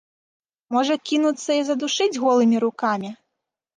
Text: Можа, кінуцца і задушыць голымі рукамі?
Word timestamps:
Можа, 0.75 0.95
кінуцца 1.11 1.51
і 1.59 1.67
задушыць 1.69 2.19
голымі 2.25 2.57
рукамі? 2.67 3.09